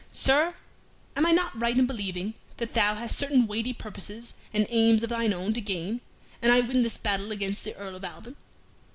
"Sir, 0.11 0.55
am 1.15 1.27
I 1.27 1.31
not 1.31 1.55
right 1.61 1.77
in 1.77 1.85
believing 1.85 2.33
that 2.57 2.73
thou 2.73 2.95
hast 2.95 3.15
certain 3.19 3.45
weighty 3.45 3.71
purposes 3.71 4.33
and 4.51 4.65
aims 4.69 5.03
of 5.03 5.11
thine 5.11 5.31
own 5.31 5.53
to 5.53 5.61
gain 5.61 6.01
an 6.41 6.49
I 6.49 6.59
win 6.61 6.81
this 6.81 6.97
battle 6.97 7.31
against 7.31 7.63
the 7.65 7.75
Earl 7.75 7.95
of 7.97 8.03
Alban?" 8.03 8.35